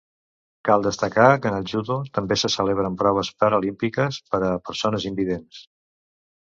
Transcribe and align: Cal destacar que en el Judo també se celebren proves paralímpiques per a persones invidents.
Cal 0.69 0.85
destacar 0.87 1.27
que 1.43 1.51
en 1.53 1.57
el 1.57 1.67
Judo 1.73 1.99
també 2.19 2.39
se 2.45 2.51
celebren 2.55 2.97
proves 3.05 3.33
paralímpiques 3.45 4.21
per 4.33 4.43
a 4.51 4.55
persones 4.71 5.11
invidents. 5.13 5.67